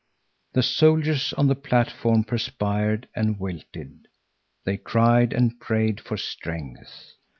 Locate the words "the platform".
1.45-2.23